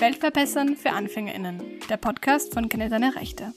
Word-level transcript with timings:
Weltverbessern 0.00 0.76
für 0.76 0.92
AnfängerInnen, 0.92 1.80
der 1.90 1.96
Podcast 1.96 2.54
von 2.54 2.68
Kenne 2.68 2.88
deine 2.88 3.16
Rechte. 3.16 3.52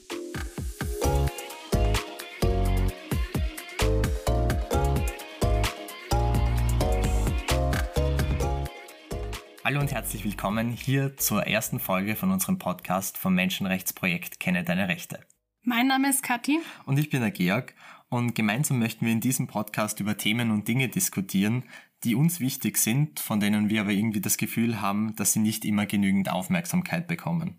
Hallo 9.64 9.78
und 9.78 9.92
herzlich 9.92 10.24
willkommen 10.24 10.70
hier 10.70 11.16
zur 11.16 11.46
ersten 11.46 11.78
Folge 11.78 12.16
von 12.16 12.32
unserem 12.32 12.58
Podcast 12.58 13.18
vom 13.18 13.36
Menschenrechtsprojekt 13.36 14.40
Kenne 14.40 14.64
deine 14.64 14.88
Rechte. 14.88 15.20
Mein 15.62 15.86
Name 15.86 16.10
ist 16.10 16.24
Kathi. 16.24 16.58
Und 16.86 16.98
ich 16.98 17.08
bin 17.08 17.20
der 17.20 17.30
Georg. 17.30 17.72
Und 18.12 18.34
gemeinsam 18.34 18.78
möchten 18.78 19.06
wir 19.06 19.12
in 19.12 19.22
diesem 19.22 19.46
Podcast 19.46 19.98
über 19.98 20.18
Themen 20.18 20.50
und 20.50 20.68
Dinge 20.68 20.90
diskutieren, 20.90 21.64
die 22.04 22.14
uns 22.14 22.40
wichtig 22.40 22.76
sind, 22.76 23.18
von 23.20 23.40
denen 23.40 23.70
wir 23.70 23.80
aber 23.80 23.92
irgendwie 23.92 24.20
das 24.20 24.36
Gefühl 24.36 24.82
haben, 24.82 25.16
dass 25.16 25.32
sie 25.32 25.38
nicht 25.38 25.64
immer 25.64 25.86
genügend 25.86 26.30
Aufmerksamkeit 26.30 27.08
bekommen. 27.08 27.56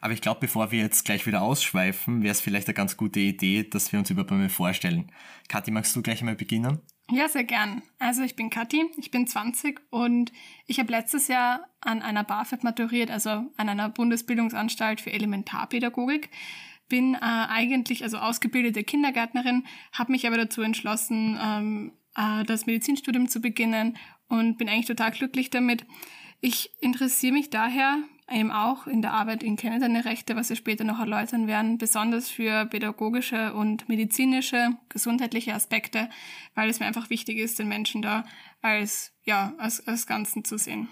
Aber 0.00 0.12
ich 0.12 0.22
glaube, 0.22 0.40
bevor 0.40 0.72
wir 0.72 0.80
jetzt 0.80 1.04
gleich 1.04 1.24
wieder 1.24 1.42
ausschweifen, 1.42 2.24
wäre 2.24 2.32
es 2.32 2.40
vielleicht 2.40 2.66
eine 2.66 2.74
ganz 2.74 2.96
gute 2.96 3.20
Idee, 3.20 3.62
dass 3.62 3.92
wir 3.92 4.00
uns 4.00 4.10
überhaupt 4.10 4.32
mal 4.32 4.48
vorstellen. 4.48 5.12
Kathi, 5.46 5.70
magst 5.70 5.94
du 5.94 6.02
gleich 6.02 6.20
mal 6.22 6.34
beginnen? 6.34 6.80
Ja, 7.08 7.28
sehr 7.28 7.44
gern. 7.44 7.82
Also 8.00 8.22
ich 8.22 8.34
bin 8.34 8.50
Kathi, 8.50 8.86
ich 8.96 9.12
bin 9.12 9.28
20 9.28 9.80
und 9.90 10.32
ich 10.66 10.80
habe 10.80 10.90
letztes 10.90 11.28
Jahr 11.28 11.68
an 11.80 12.02
einer 12.02 12.24
BAföG 12.24 12.64
maturiert, 12.64 13.12
also 13.12 13.30
an 13.56 13.68
einer 13.68 13.88
Bundesbildungsanstalt 13.88 15.00
für 15.00 15.12
Elementarpädagogik. 15.12 16.28
Bin 16.90 17.14
äh, 17.14 17.18
eigentlich 17.20 18.02
also 18.02 18.18
ausgebildete 18.18 18.84
Kindergärtnerin, 18.84 19.64
habe 19.92 20.12
mich 20.12 20.26
aber 20.26 20.36
dazu 20.36 20.60
entschlossen, 20.60 21.38
ähm, 21.42 21.92
äh, 22.14 22.44
das 22.44 22.66
Medizinstudium 22.66 23.28
zu 23.28 23.40
beginnen 23.40 23.96
und 24.28 24.58
bin 24.58 24.68
eigentlich 24.68 24.86
total 24.86 25.12
glücklich 25.12 25.48
damit. 25.48 25.86
Ich 26.42 26.70
interessiere 26.80 27.32
mich 27.32 27.48
daher 27.48 27.98
eben 28.30 28.50
auch 28.50 28.86
in 28.86 29.02
der 29.02 29.12
Arbeit 29.12 29.42
in 29.42 29.56
Kenne 29.56 29.80
deine 29.80 30.04
Rechte, 30.04 30.36
was 30.36 30.48
wir 30.48 30.56
später 30.56 30.84
noch 30.84 31.00
erläutern 31.00 31.46
werden, 31.46 31.78
besonders 31.78 32.30
für 32.30 32.66
pädagogische 32.66 33.54
und 33.54 33.88
medizinische, 33.88 34.76
gesundheitliche 34.88 35.54
Aspekte, 35.54 36.08
weil 36.54 36.70
es 36.70 36.80
mir 36.80 36.86
einfach 36.86 37.10
wichtig 37.10 37.38
ist, 37.38 37.58
den 37.58 37.68
Menschen 37.68 38.02
da 38.02 38.24
als, 38.62 39.12
ja, 39.24 39.54
als, 39.58 39.86
als 39.86 40.06
Ganzen 40.06 40.44
zu 40.44 40.58
sehen. 40.58 40.88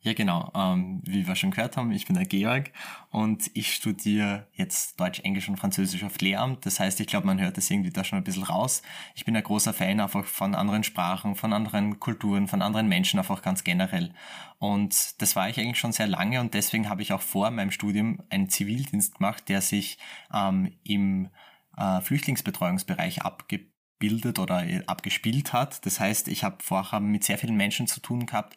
Ja, 0.00 0.12
genau. 0.12 0.52
Ähm, 0.54 1.00
wie 1.04 1.26
wir 1.26 1.34
schon 1.34 1.50
gehört 1.50 1.76
haben, 1.76 1.90
ich 1.90 2.06
bin 2.06 2.14
der 2.14 2.24
Georg 2.24 2.70
und 3.10 3.50
ich 3.54 3.74
studiere 3.74 4.46
jetzt 4.52 4.98
Deutsch, 5.00 5.18
Englisch 5.20 5.48
und 5.48 5.56
Französisch 5.56 6.04
auf 6.04 6.20
Lehramt. 6.20 6.64
Das 6.66 6.78
heißt, 6.78 7.00
ich 7.00 7.08
glaube, 7.08 7.26
man 7.26 7.40
hört 7.40 7.56
das 7.56 7.68
irgendwie 7.68 7.90
da 7.90 8.04
schon 8.04 8.18
ein 8.18 8.24
bisschen 8.24 8.44
raus. 8.44 8.82
Ich 9.16 9.24
bin 9.24 9.36
ein 9.36 9.42
großer 9.42 9.72
Fan 9.72 9.98
einfach 9.98 10.24
von 10.24 10.54
anderen 10.54 10.84
Sprachen, 10.84 11.34
von 11.34 11.52
anderen 11.52 11.98
Kulturen, 11.98 12.46
von 12.46 12.62
anderen 12.62 12.86
Menschen 12.88 13.18
einfach 13.18 13.42
ganz 13.42 13.64
generell. 13.64 14.14
Und 14.58 15.20
das 15.20 15.34
war 15.34 15.48
ich 15.48 15.58
eigentlich 15.58 15.80
schon 15.80 15.92
sehr 15.92 16.06
lange 16.06 16.40
und 16.40 16.54
deswegen 16.54 16.88
habe 16.88 17.02
ich 17.02 17.12
auch 17.12 17.20
vor 17.20 17.50
meinem 17.50 17.72
Studium 17.72 18.22
einen 18.30 18.48
Zivildienst 18.48 19.16
gemacht, 19.16 19.48
der 19.48 19.60
sich 19.60 19.98
ähm, 20.32 20.72
im 20.84 21.28
äh, 21.76 22.00
Flüchtlingsbetreuungsbereich 22.02 23.22
abgebildet 23.22 24.38
oder 24.38 24.64
äh, 24.64 24.84
abgespielt 24.86 25.52
hat. 25.52 25.84
Das 25.86 25.98
heißt, 25.98 26.28
ich 26.28 26.44
habe 26.44 26.58
vorher 26.60 27.00
mit 27.00 27.24
sehr 27.24 27.38
vielen 27.38 27.56
Menschen 27.56 27.88
zu 27.88 28.00
tun 28.00 28.26
gehabt, 28.26 28.56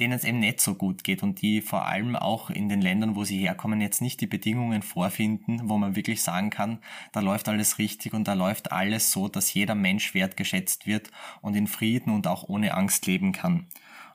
denen 0.00 0.14
es 0.14 0.24
eben 0.24 0.38
nicht 0.38 0.60
so 0.60 0.74
gut 0.74 1.04
geht 1.04 1.22
und 1.22 1.42
die 1.42 1.60
vor 1.60 1.86
allem 1.86 2.16
auch 2.16 2.50
in 2.50 2.68
den 2.68 2.80
Ländern, 2.80 3.14
wo 3.14 3.24
sie 3.24 3.38
herkommen, 3.38 3.80
jetzt 3.80 4.00
nicht 4.00 4.20
die 4.20 4.26
Bedingungen 4.26 4.82
vorfinden, 4.82 5.68
wo 5.68 5.78
man 5.78 5.96
wirklich 5.96 6.22
sagen 6.22 6.50
kann, 6.50 6.78
da 7.12 7.20
läuft 7.20 7.48
alles 7.48 7.78
richtig 7.78 8.14
und 8.14 8.26
da 8.26 8.34
läuft 8.34 8.72
alles 8.72 9.12
so, 9.12 9.28
dass 9.28 9.52
jeder 9.52 9.74
Mensch 9.74 10.14
wertgeschätzt 10.14 10.86
wird 10.86 11.10
und 11.40 11.54
in 11.54 11.66
Frieden 11.66 12.12
und 12.12 12.26
auch 12.26 12.48
ohne 12.48 12.74
Angst 12.74 13.06
leben 13.06 13.32
kann. 13.32 13.66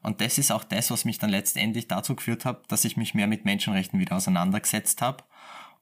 Und 0.02 0.22
das 0.22 0.38
ist 0.38 0.52
auch 0.52 0.64
das, 0.64 0.92
was 0.92 1.06
mich 1.06 1.20
dann 1.20 1.30
letztendlich 1.30 1.88
dazu 1.88 2.16
geführt 2.16 2.46
hat, 2.46 2.72
dass 2.72 2.86
ich 2.86 2.98
mich 2.98 3.14
mehr 3.14 3.28
mit 3.28 3.46
Menschenrechten 3.46 4.00
wieder 4.00 4.16
auseinandergesetzt 4.16 5.02
habe 5.02 5.24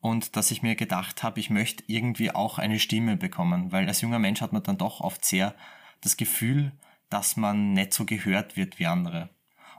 und 0.02 0.36
dass 0.36 0.52
ich 0.52 0.62
mir 0.62 0.76
gedacht 0.76 1.24
habe, 1.24 1.40
ich 1.40 1.50
möchte 1.50 1.84
irgendwie 1.88 2.32
auch 2.32 2.58
eine 2.60 2.80
Stimme 2.80 3.18
bekommen, 3.18 3.72
weil 3.72 3.88
als 3.88 4.02
junger 4.02 4.20
Mensch 4.20 4.42
hat 4.42 4.54
man 4.54 4.64
dann 4.64 4.78
doch 4.78 5.02
oft 5.02 5.26
sehr 5.26 5.56
das 6.02 6.18
Gefühl, 6.18 6.72
dass 7.10 7.38
man 7.38 7.74
nicht 7.74 7.94
so 7.94 8.06
gehört 8.06 8.58
wird 8.58 8.80
wie 8.80 8.88
andere. 8.88 9.30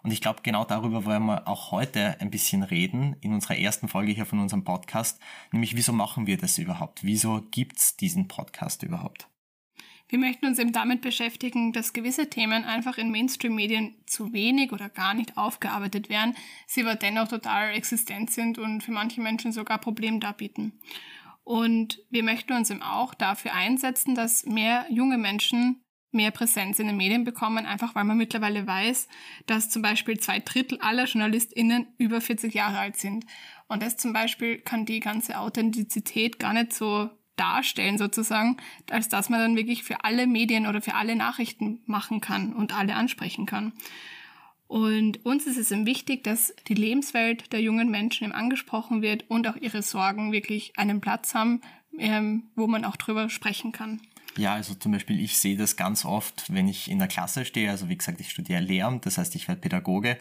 Und 0.06 0.12
ich 0.12 0.21
glaube, 0.21 0.39
genau 0.44 0.65
darüber 0.65 1.05
wollen 1.05 1.27
wir 1.27 1.49
auch 1.49 1.72
heute 1.72 2.21
ein 2.21 2.31
bisschen 2.31 2.62
reden 2.62 3.17
in 3.22 3.33
unserer 3.34 3.59
ersten 3.59 3.89
Folge 3.89 4.12
hier 4.12 4.25
von 4.25 4.39
unserem 4.39 4.62
Podcast. 4.62 5.21
Nämlich, 5.50 5.75
wieso 5.75 5.93
machen 5.93 6.28
wir 6.28 6.39
das 6.39 6.59
überhaupt? 6.59 7.03
Wieso 7.03 7.43
gibt's 7.50 7.97
diesen 7.97 8.28
Podcast 8.28 8.84
überhaupt? 8.84 9.27
Wir 10.09 10.21
möchten 10.21 10.47
uns 10.47 10.61
eben 10.61 10.71
damit 10.71 11.00
beschäftigen, 11.00 11.72
dass 11.72 11.93
gewisse 11.93 12.31
Themen 12.31 12.62
einfach 12.62 12.99
in 12.99 13.11
Mainstream-Medien 13.11 13.97
zu 14.06 14.33
wenig 14.33 14.71
oder 14.71 14.89
gar 14.89 15.12
nicht 15.12 15.37
aufgearbeitet 15.37 16.09
werden, 16.09 16.37
sie 16.69 16.83
aber 16.83 16.94
dennoch 16.94 17.27
total 17.27 17.75
existent 17.75 18.31
sind 18.31 18.59
und 18.59 18.83
für 18.83 18.93
manche 18.93 19.21
Menschen 19.21 19.50
sogar 19.50 19.78
Probleme 19.78 20.21
darbieten. 20.21 20.78
Und 21.43 21.99
wir 22.11 22.23
möchten 22.23 22.53
uns 22.53 22.71
eben 22.71 22.83
auch 22.83 23.12
dafür 23.12 23.55
einsetzen, 23.55 24.15
dass 24.15 24.47
mehr 24.47 24.87
junge 24.88 25.19
Menschen 25.19 25.83
mehr 26.16 26.32
Präsenz 26.32 26.78
in 26.78 26.88
den 26.88 26.97
Medien 26.97 27.25
bekommen, 27.25 27.66
einfach 27.66 27.94
weil 27.94 28.04
man 28.04 28.16
mittlerweile 28.16 28.66
weiß, 28.66 29.09
dass 29.47 29.71
zum 29.71 29.82
Beispiel 29.82 30.19
zwei 30.19 30.41
Drittel 30.41 30.78
aller 30.81 31.04
JournalistInnen 31.04 31.87
über 31.99 32.21
40 32.21 32.53
Jahre 32.54 32.78
alt 32.78 32.97
sind. 32.97 33.25
Und 33.69 33.82
das 33.82 33.97
zum 33.97 34.12
Beispiel 34.12 34.59
kann 34.59 34.87
die 34.87 35.00
ganze 35.00 35.38
Authentizität 35.38 36.38
gar 36.38 36.53
nicht 36.53 36.72
so 36.72 37.10
darstellen 37.37 37.99
sozusagen, 37.99 38.56
als 38.91 39.09
dass 39.09 39.28
man 39.28 39.41
dann 39.41 39.56
wirklich 39.56 39.84
für 39.84 40.05
alle 40.05 40.26
Medien 40.26 40.66
oder 40.66 40.81
für 40.81 40.94
alle 40.94 41.16
Nachrichten 41.16 41.81
machen 41.87 42.21
kann 42.21 42.53
und 42.53 42.76
alle 42.76 42.94
ansprechen 42.94 43.47
kann. 43.47 43.72
Und 44.69 45.25
uns 45.25 45.47
ist 45.47 45.59
es 45.59 45.71
eben 45.71 45.87
wichtig, 45.87 46.25
dass 46.25 46.55
die 46.66 46.75
Lebenswelt 46.75 47.53
der 47.53 47.60
jungen 47.60 47.91
Menschen 47.91 48.25
eben 48.25 48.32
angesprochen 48.32 49.00
wird 49.00 49.25
und 49.28 49.47
auch 49.47 49.56
ihre 49.56 49.82
Sorgen 49.82 50.32
wirklich 50.32 50.72
einen 50.76 51.00
Platz 51.00 51.34
haben, 51.34 51.60
ähm, 51.99 52.44
wo 52.56 52.66
man 52.66 52.84
auch 52.84 52.97
drüber 52.97 53.28
sprechen 53.28 53.71
kann. 53.72 54.00
Ja, 54.38 54.52
also 54.52 54.74
zum 54.74 54.92
Beispiel, 54.92 55.19
ich 55.19 55.38
sehe 55.38 55.56
das 55.56 55.76
ganz 55.76 56.04
oft, 56.04 56.52
wenn 56.52 56.69
ich 56.69 56.91
in 56.91 56.98
der 56.98 57.08
Klasse 57.08 57.47
stehe. 57.47 57.70
Also 57.70 57.88
wie 57.88 57.97
gesagt, 57.97 58.20
ich 58.20 58.30
studiere 58.30 58.60
Lehramt, 58.60 59.06
das 59.06 59.16
heißt, 59.16 59.34
ich 59.34 59.48
werde 59.48 59.62
Pädagoge. 59.62 60.19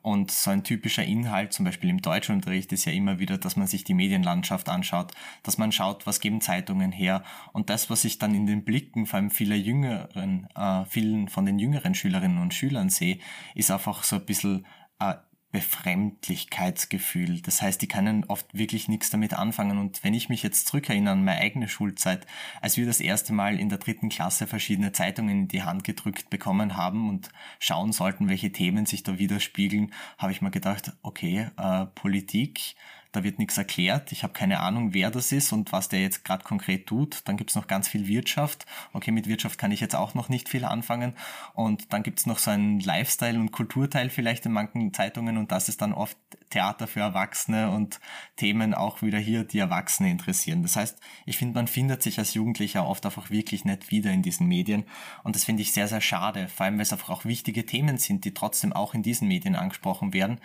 Und 0.00 0.30
so 0.30 0.50
ein 0.50 0.64
typischer 0.64 1.04
Inhalt, 1.04 1.52
zum 1.52 1.66
Beispiel 1.66 1.90
im 1.90 2.00
Deutschunterricht, 2.00 2.72
ist 2.72 2.86
ja 2.86 2.92
immer 2.92 3.18
wieder, 3.18 3.36
dass 3.36 3.56
man 3.56 3.66
sich 3.66 3.84
die 3.84 3.92
Medienlandschaft 3.92 4.70
anschaut, 4.70 5.12
dass 5.42 5.58
man 5.58 5.70
schaut, 5.70 6.06
was 6.06 6.20
geben 6.20 6.40
Zeitungen 6.40 6.92
her. 6.92 7.22
Und 7.52 7.68
das, 7.68 7.90
was 7.90 8.06
ich 8.06 8.18
dann 8.18 8.34
in 8.34 8.46
den 8.46 8.64
Blicken 8.64 9.04
vor 9.04 9.18
allem 9.18 9.30
vieler 9.30 9.56
jüngeren, 9.56 10.48
äh, 10.56 10.86
vielen 10.86 11.28
von 11.28 11.44
den 11.44 11.58
jüngeren 11.58 11.94
Schülerinnen 11.94 12.38
und 12.38 12.54
Schülern 12.54 12.88
sehe, 12.88 13.18
ist 13.54 13.70
einfach 13.70 14.02
so 14.02 14.16
ein 14.16 14.24
bisschen 14.24 14.64
äh, 14.98 15.14
Befremdlichkeitsgefühl. 15.50 17.40
Das 17.40 17.62
heißt, 17.62 17.80
die 17.80 17.88
können 17.88 18.24
oft 18.24 18.46
wirklich 18.52 18.88
nichts 18.88 19.10
damit 19.10 19.34
anfangen. 19.34 19.78
Und 19.78 20.04
wenn 20.04 20.14
ich 20.14 20.28
mich 20.28 20.42
jetzt 20.42 20.66
zurückerinnere 20.68 21.14
an 21.14 21.24
meine 21.24 21.40
eigene 21.40 21.68
Schulzeit, 21.68 22.26
als 22.60 22.76
wir 22.76 22.84
das 22.84 23.00
erste 23.00 23.32
Mal 23.32 23.58
in 23.58 23.68
der 23.68 23.78
dritten 23.78 24.10
Klasse 24.10 24.46
verschiedene 24.46 24.92
Zeitungen 24.92 25.42
in 25.42 25.48
die 25.48 25.62
Hand 25.62 25.84
gedrückt 25.84 26.28
bekommen 26.28 26.76
haben 26.76 27.08
und 27.08 27.30
schauen 27.58 27.92
sollten, 27.92 28.28
welche 28.28 28.52
Themen 28.52 28.84
sich 28.84 29.02
da 29.02 29.18
widerspiegeln, 29.18 29.92
habe 30.18 30.32
ich 30.32 30.42
mir 30.42 30.50
gedacht, 30.50 30.92
okay, 31.02 31.48
äh, 31.56 31.86
Politik, 31.86 32.74
da 33.18 33.24
wird 33.24 33.40
nichts 33.40 33.58
erklärt. 33.58 34.12
Ich 34.12 34.22
habe 34.22 34.32
keine 34.32 34.60
Ahnung, 34.60 34.94
wer 34.94 35.10
das 35.10 35.32
ist 35.32 35.52
und 35.52 35.72
was 35.72 35.88
der 35.88 36.00
jetzt 36.00 36.24
gerade 36.24 36.44
konkret 36.44 36.86
tut. 36.86 37.22
Dann 37.24 37.36
gibt's 37.36 37.56
noch 37.56 37.66
ganz 37.66 37.88
viel 37.88 38.06
Wirtschaft. 38.06 38.64
Okay, 38.92 39.10
mit 39.10 39.26
Wirtschaft 39.26 39.58
kann 39.58 39.72
ich 39.72 39.80
jetzt 39.80 39.96
auch 39.96 40.14
noch 40.14 40.28
nicht 40.28 40.48
viel 40.48 40.64
anfangen. 40.64 41.14
Und 41.52 41.92
dann 41.92 42.04
gibt's 42.04 42.26
noch 42.26 42.38
so 42.38 42.52
einen 42.52 42.78
Lifestyle- 42.78 43.40
und 43.40 43.50
Kulturteil 43.50 44.08
vielleicht 44.08 44.46
in 44.46 44.52
manchen 44.52 44.94
Zeitungen 44.94 45.36
und 45.36 45.50
das 45.50 45.68
ist 45.68 45.82
dann 45.82 45.92
oft 45.92 46.16
Theater 46.50 46.86
für 46.86 47.00
Erwachsene 47.00 47.70
und 47.70 47.98
Themen 48.36 48.72
auch 48.72 49.02
wieder 49.02 49.18
hier, 49.18 49.42
die 49.42 49.58
Erwachsene 49.58 50.10
interessieren. 50.10 50.62
Das 50.62 50.76
heißt, 50.76 50.98
ich 51.26 51.38
finde, 51.38 51.54
man 51.54 51.66
findet 51.66 52.02
sich 52.02 52.18
als 52.18 52.34
Jugendlicher 52.34 52.86
oft 52.86 53.04
einfach 53.04 53.30
wirklich 53.30 53.64
nicht 53.64 53.90
wieder 53.90 54.12
in 54.12 54.22
diesen 54.22 54.46
Medien 54.46 54.84
und 55.24 55.34
das 55.34 55.44
finde 55.44 55.62
ich 55.62 55.72
sehr, 55.72 55.88
sehr 55.88 56.00
schade, 56.00 56.48
vor 56.48 56.64
allem 56.64 56.76
weil 56.76 56.82
es 56.82 56.92
einfach 56.92 57.10
auch 57.10 57.24
wichtige 57.24 57.66
Themen 57.66 57.98
sind, 57.98 58.24
die 58.24 58.32
trotzdem 58.32 58.72
auch 58.72 58.94
in 58.94 59.02
diesen 59.02 59.28
Medien 59.28 59.56
angesprochen 59.56 60.12
werden 60.12 60.40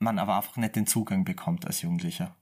man 0.00 0.18
aber 0.18 0.36
einfach 0.36 0.56
nicht 0.56 0.76
den 0.76 0.86
Zugang 0.86 1.24
bekommt 1.24 1.66
als 1.66 1.82
Jugendlicher. 1.82 2.36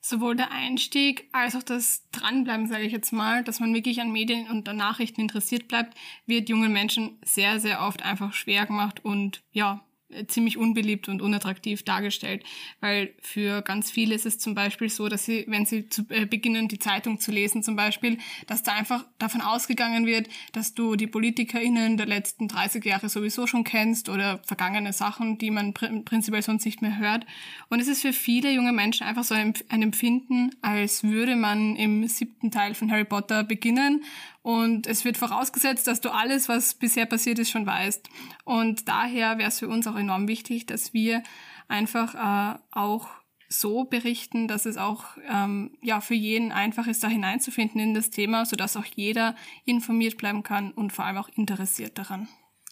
Sowohl 0.00 0.34
der 0.34 0.50
Einstieg 0.50 1.28
als 1.32 1.54
auch 1.54 1.62
das 1.62 2.08
Dranbleiben, 2.10 2.66
sage 2.66 2.84
ich 2.84 2.92
jetzt 2.92 3.12
mal, 3.12 3.44
dass 3.44 3.60
man 3.60 3.74
wirklich 3.74 4.00
an 4.00 4.10
Medien 4.10 4.48
und 4.48 4.66
an 4.66 4.78
Nachrichten 4.78 5.20
interessiert 5.20 5.68
bleibt, 5.68 5.94
wird 6.24 6.48
jungen 6.48 6.72
Menschen 6.72 7.18
sehr, 7.22 7.60
sehr 7.60 7.82
oft 7.82 8.02
einfach 8.02 8.32
schwer 8.32 8.64
gemacht 8.64 9.04
und 9.04 9.42
ja, 9.52 9.84
ziemlich 10.28 10.56
unbeliebt 10.56 11.08
und 11.08 11.22
unattraktiv 11.22 11.82
dargestellt, 11.82 12.44
weil 12.80 13.14
für 13.20 13.62
ganz 13.62 13.90
viele 13.90 14.14
ist 14.14 14.26
es 14.26 14.38
zum 14.38 14.54
Beispiel 14.54 14.88
so, 14.88 15.08
dass 15.08 15.24
sie, 15.24 15.44
wenn 15.48 15.66
sie 15.66 15.88
zu, 15.88 16.02
äh, 16.08 16.26
beginnen, 16.26 16.68
die 16.68 16.78
Zeitung 16.78 17.20
zu 17.20 17.30
lesen 17.30 17.62
zum 17.62 17.76
Beispiel, 17.76 18.18
dass 18.46 18.62
da 18.62 18.72
einfach 18.72 19.04
davon 19.18 19.40
ausgegangen 19.40 20.06
wird, 20.06 20.28
dass 20.52 20.74
du 20.74 20.96
die 20.96 21.06
PolitikerInnen 21.06 21.96
der 21.96 22.06
letzten 22.06 22.48
30 22.48 22.84
Jahre 22.84 23.08
sowieso 23.08 23.46
schon 23.46 23.64
kennst 23.64 24.08
oder 24.08 24.40
vergangene 24.44 24.92
Sachen, 24.92 25.38
die 25.38 25.50
man 25.50 25.74
pr 25.74 25.88
prinzipiell 26.04 26.42
sonst 26.42 26.64
nicht 26.64 26.82
mehr 26.82 26.98
hört. 26.98 27.26
Und 27.68 27.80
es 27.80 27.88
ist 27.88 28.02
für 28.02 28.12
viele 28.12 28.52
junge 28.52 28.72
Menschen 28.72 29.06
einfach 29.06 29.24
so 29.24 29.34
ein, 29.34 29.54
ein 29.68 29.82
Empfinden, 29.82 30.50
als 30.62 31.04
würde 31.04 31.36
man 31.36 31.76
im 31.76 32.06
siebten 32.08 32.50
Teil 32.50 32.74
von 32.74 32.90
Harry 32.90 33.04
Potter 33.04 33.44
beginnen 33.44 34.04
und 34.42 34.86
es 34.86 35.04
wird 35.04 35.18
vorausgesetzt, 35.18 35.86
dass 35.86 36.00
du 36.00 36.10
alles, 36.10 36.48
was 36.48 36.74
bisher 36.74 37.06
passiert 37.06 37.38
ist, 37.38 37.50
schon 37.50 37.66
weißt. 37.66 38.08
Und 38.44 38.88
daher 38.88 39.38
wäre 39.38 39.48
es 39.48 39.58
für 39.58 39.68
uns 39.68 39.86
auch 39.86 39.96
enorm 39.96 40.28
wichtig, 40.28 40.66
dass 40.66 40.94
wir 40.94 41.22
einfach 41.68 42.14
äh, 42.14 42.58
auch 42.70 43.08
so 43.48 43.84
berichten, 43.84 44.48
dass 44.48 44.64
es 44.64 44.76
auch 44.76 45.04
ähm, 45.28 45.76
ja 45.82 46.00
für 46.00 46.14
jeden 46.14 46.52
einfach 46.52 46.86
ist, 46.86 47.02
da 47.02 47.08
hineinzufinden 47.08 47.80
in 47.80 47.94
das 47.94 48.10
Thema, 48.10 48.46
sodass 48.46 48.76
auch 48.76 48.84
jeder 48.84 49.34
informiert 49.64 50.16
bleiben 50.16 50.42
kann 50.42 50.70
und 50.70 50.92
vor 50.92 51.04
allem 51.04 51.18
auch 51.18 51.28
interessiert 51.28 51.98
daran. 51.98 52.28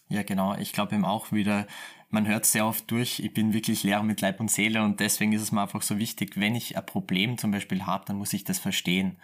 Ja, 0.07 0.23
genau. 0.23 0.55
Ich 0.55 0.73
glaube 0.73 0.95
eben 0.95 1.05
auch 1.05 1.31
wieder, 1.31 1.67
man 2.11 2.27
hört 2.27 2.45
sehr 2.45 2.65
oft 2.65 2.89
durch, 2.89 3.19
ich 3.19 3.33
bin 3.33 3.53
wirklich 3.53 3.83
Lehrer 3.83 4.01
mit 4.01 4.21
Leib 4.21 4.39
und 4.39 4.49
Seele 4.49 4.83
und 4.83 4.99
deswegen 4.99 5.31
ist 5.31 5.43
es 5.43 5.51
mir 5.51 5.61
einfach 5.61 5.83
so 5.83 5.99
wichtig, 5.99 6.39
wenn 6.39 6.55
ich 6.55 6.75
ein 6.75 6.85
Problem 6.85 7.37
zum 7.37 7.51
Beispiel 7.51 7.85
habe, 7.85 8.05
dann 8.07 8.17
muss 8.17 8.33
ich 8.33 8.43
das 8.43 8.57
verstehen. 8.57 9.17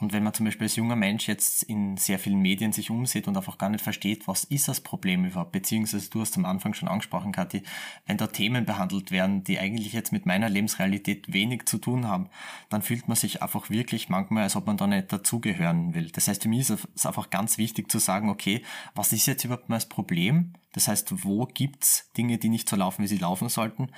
Und 0.00 0.12
wenn 0.12 0.24
man 0.24 0.34
zum 0.34 0.46
Beispiel 0.46 0.64
als 0.64 0.74
junger 0.74 0.96
Mensch 0.96 1.28
jetzt 1.28 1.62
in 1.62 1.96
sehr 1.96 2.18
vielen 2.18 2.40
Medien 2.40 2.72
sich 2.72 2.90
umsieht 2.90 3.28
und 3.28 3.36
einfach 3.36 3.58
gar 3.58 3.70
nicht 3.70 3.84
versteht, 3.84 4.26
was 4.26 4.42
ist 4.42 4.66
das 4.66 4.80
Problem 4.80 5.24
überhaupt, 5.24 5.52
beziehungsweise 5.52 6.10
du 6.10 6.20
hast 6.20 6.36
am 6.36 6.44
Anfang 6.44 6.74
schon 6.74 6.88
angesprochen, 6.88 7.30
Kathi, 7.30 7.62
wenn 8.06 8.16
da 8.16 8.26
Themen 8.26 8.64
behandelt 8.64 9.12
werden, 9.12 9.44
die 9.44 9.60
eigentlich 9.60 9.92
jetzt 9.92 10.10
mit 10.10 10.26
meiner 10.26 10.48
Lebensrealität 10.48 11.32
wenig 11.32 11.66
zu 11.66 11.78
tun 11.78 12.08
haben, 12.08 12.28
dann 12.70 12.82
fühlt 12.82 13.06
man 13.06 13.16
sich 13.16 13.40
einfach 13.40 13.70
wirklich 13.70 14.08
manchmal, 14.08 14.42
als 14.42 14.56
ob 14.56 14.66
man 14.66 14.76
da 14.76 14.88
nicht 14.88 15.12
dazugehören 15.12 15.94
will. 15.94 16.10
Das 16.10 16.26
heißt, 16.26 16.42
für 16.42 16.48
mich 16.48 16.68
ist 16.68 16.88
es 16.96 17.06
einfach 17.06 17.30
ganz 17.30 17.56
wichtig 17.56 17.88
zu 17.88 18.00
sagen, 18.00 18.28
okay, 18.30 18.64
was 18.96 19.12
ist 19.12 19.26
jetzt 19.26 19.44
überhaupt 19.44 19.68
mal 19.68 19.76
das 19.76 19.88
Problem? 19.88 20.54
Das 20.72 20.88
heißt, 20.88 21.24
wo 21.24 21.46
gibt's 21.46 22.10
Dinge, 22.16 22.38
die 22.38 22.48
nicht 22.48 22.68
so 22.68 22.76
laufen, 22.76 23.02
wie 23.02 23.08
sie 23.08 23.18
laufen 23.18 23.48
sollten? 23.48 23.92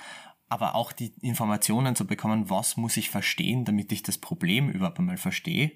Aber 0.47 0.75
auch 0.75 0.91
die 0.91 1.13
Informationen 1.21 1.95
zu 1.95 2.05
bekommen, 2.05 2.49
was 2.49 2.77
muss 2.77 2.97
ich 2.97 3.09
verstehen, 3.09 3.65
damit 3.65 3.91
ich 3.91 4.03
das 4.03 4.17
Problem 4.17 4.69
überhaupt 4.69 4.99
einmal 4.99 5.17
verstehe. 5.17 5.71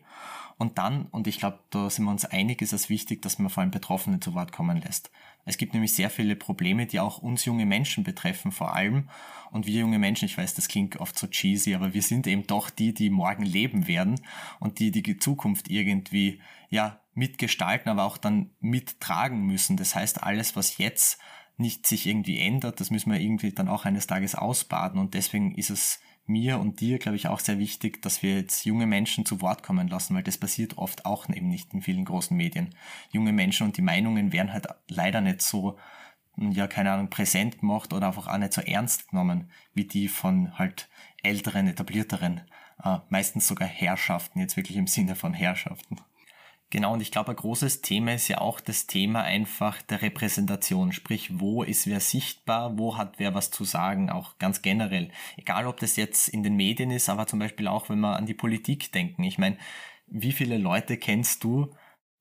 Und 0.59 0.77
dann, 0.77 1.05
und 1.05 1.25
ich 1.25 1.39
glaube, 1.39 1.59
da 1.69 1.89
sind 1.89 2.03
wir 2.03 2.11
uns 2.11 2.25
einig, 2.25 2.61
ist 2.61 2.73
es 2.73 2.89
wichtig, 2.89 3.21
dass 3.21 3.39
man 3.39 3.49
vor 3.49 3.61
allem 3.61 3.71
Betroffene 3.71 4.19
zu 4.19 4.33
Wort 4.33 4.51
kommen 4.51 4.81
lässt. 4.81 5.09
Es 5.45 5.57
gibt 5.57 5.73
nämlich 5.73 5.93
sehr 5.93 6.09
viele 6.09 6.35
Probleme, 6.35 6.85
die 6.85 6.99
auch 6.99 7.19
uns 7.19 7.45
junge 7.45 7.65
Menschen 7.65 8.03
betreffen, 8.03 8.51
vor 8.51 8.75
allem. 8.75 9.07
Und 9.51 9.67
wir 9.67 9.79
junge 9.79 9.99
Menschen, 9.99 10.25
ich 10.25 10.37
weiß, 10.37 10.55
das 10.55 10.67
klingt 10.67 10.97
oft 10.97 11.17
so 11.17 11.27
cheesy, 11.27 11.75
aber 11.75 11.93
wir 11.93 12.01
sind 12.01 12.27
eben 12.27 12.45
doch 12.45 12.69
die, 12.69 12.93
die 12.93 13.09
morgen 13.09 13.43
leben 13.43 13.87
werden 13.87 14.19
und 14.59 14.79
die 14.79 14.91
die 14.91 15.17
Zukunft 15.17 15.69
irgendwie, 15.69 16.41
ja, 16.69 16.99
mitgestalten, 17.13 17.89
aber 17.89 18.03
auch 18.03 18.17
dann 18.17 18.49
mittragen 18.59 19.45
müssen. 19.45 19.77
Das 19.77 19.95
heißt, 19.95 20.23
alles, 20.23 20.57
was 20.57 20.77
jetzt 20.77 21.19
nicht 21.55 21.87
sich 21.87 22.05
irgendwie 22.05 22.39
ändert, 22.39 22.81
das 22.81 22.91
müssen 22.91 23.11
wir 23.11 23.19
irgendwie 23.19 23.53
dann 23.53 23.69
auch 23.69 23.85
eines 23.85 24.07
Tages 24.07 24.35
ausbaden. 24.35 24.99
Und 24.99 25.13
deswegen 25.13 25.55
ist 25.55 25.69
es 25.69 26.01
mir 26.29 26.59
und 26.59 26.79
dir, 26.79 26.99
glaube 26.99 27.15
ich, 27.15 27.27
auch 27.27 27.39
sehr 27.39 27.59
wichtig, 27.59 28.01
dass 28.01 28.23
wir 28.23 28.35
jetzt 28.37 28.65
junge 28.65 28.85
Menschen 28.85 29.25
zu 29.25 29.41
Wort 29.41 29.63
kommen 29.63 29.87
lassen, 29.87 30.15
weil 30.15 30.23
das 30.23 30.37
passiert 30.37 30.77
oft 30.77 31.05
auch 31.05 31.27
eben 31.29 31.49
nicht 31.49 31.73
in 31.73 31.81
vielen 31.81 32.05
großen 32.05 32.35
Medien. 32.35 32.75
Junge 33.11 33.33
Menschen 33.33 33.67
und 33.67 33.77
die 33.77 33.81
Meinungen 33.81 34.31
werden 34.31 34.53
halt 34.53 34.67
leider 34.87 35.21
nicht 35.21 35.41
so, 35.41 35.77
ja, 36.37 36.67
keine 36.67 36.91
Ahnung, 36.91 37.09
präsent 37.09 37.59
gemacht 37.59 37.91
oder 37.91 38.07
einfach 38.07 38.27
auch 38.27 38.37
nicht 38.37 38.53
so 38.53 38.61
ernst 38.61 39.09
genommen, 39.09 39.51
wie 39.73 39.85
die 39.85 40.07
von 40.07 40.57
halt 40.57 40.89
älteren, 41.23 41.67
etablierteren, 41.67 42.41
äh, 42.83 42.99
meistens 43.09 43.47
sogar 43.47 43.67
Herrschaften, 43.67 44.39
jetzt 44.39 44.55
wirklich 44.55 44.77
im 44.77 44.87
Sinne 44.87 45.15
von 45.15 45.33
Herrschaften. 45.33 45.97
Genau, 46.71 46.93
und 46.93 47.01
ich 47.01 47.11
glaube, 47.11 47.31
ein 47.31 47.35
großes 47.35 47.81
Thema 47.81 48.13
ist 48.13 48.27
ja 48.27 48.41
auch 48.41 48.59
das 48.59 48.85
Thema 48.85 49.23
einfach 49.23 49.81
der 49.81 50.03
Repräsentation. 50.03 50.91
Sprich, 50.91 51.39
wo 51.39 51.63
ist 51.63 51.87
wer 51.87 51.99
sichtbar, 51.99 52.77
wo 52.77 52.95
hat 52.95 53.17
wer 53.17 53.33
was 53.33 53.49
zu 53.49 53.63
sagen, 53.63 54.11
auch 54.11 54.37
ganz 54.37 54.61
generell. 54.61 55.09
Egal, 55.35 55.65
ob 55.65 55.79
das 55.79 55.95
jetzt 55.95 56.27
in 56.29 56.43
den 56.43 56.55
Medien 56.55 56.91
ist, 56.91 57.09
aber 57.09 57.25
zum 57.25 57.39
Beispiel 57.39 57.67
auch, 57.67 57.89
wenn 57.89 57.99
wir 57.99 58.15
an 58.15 58.27
die 58.27 58.35
Politik 58.35 58.91
denken. 58.91 59.23
Ich 59.23 59.39
meine, 59.39 59.57
wie 60.05 60.31
viele 60.31 60.59
Leute 60.59 60.97
kennst 60.97 61.43
du, 61.43 61.73